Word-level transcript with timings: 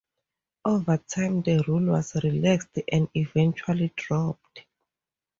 Over 0.65 0.97
time 0.97 1.43
the 1.43 1.63
rule 1.67 1.91
was 1.91 2.15
relaxed 2.23 2.79
and 2.91 3.07
eventually 3.13 3.93
dropped. 3.95 4.65